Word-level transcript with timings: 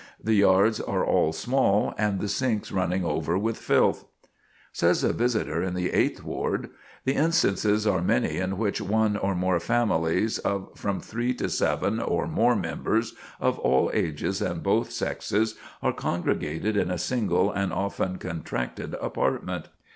The 0.19 0.33
yards 0.33 0.79
are 0.81 1.05
all 1.05 1.31
small, 1.31 1.93
and 1.95 2.19
the 2.19 2.27
sinks 2.27 2.71
running 2.71 3.05
over 3.05 3.37
with 3.37 3.55
filth." 3.55 4.03
[Sidenote: 4.73 4.73
Tenant 4.73 4.73
House 4.73 4.97
Degeneration] 4.97 4.97
Says 4.97 5.03
a 5.03 5.13
visitor 5.45 5.63
in 5.63 5.73
the 5.75 5.91
Eighth 5.95 6.23
Ward: 6.23 6.69
"The 7.05 7.13
instances 7.13 7.85
are 7.85 8.01
many 8.01 8.37
in 8.39 8.57
which 8.57 8.81
one 8.81 9.15
or 9.15 9.35
more 9.35 9.59
families, 9.59 10.39
of 10.39 10.69
from 10.75 11.01
three 11.01 11.35
to 11.35 11.47
seven 11.49 11.99
or 11.99 12.25
more 12.25 12.55
members, 12.55 13.13
of 13.39 13.59
all 13.59 13.91
ages 13.93 14.41
and 14.41 14.63
both 14.63 14.89
sexes, 14.89 15.53
are 15.83 15.93
congregated 15.93 16.75
in 16.75 16.89
a 16.89 16.97
single 16.97 17.51
and 17.51 17.71
often 17.71 18.17
contracted 18.17 18.95
apartment. 18.95 19.67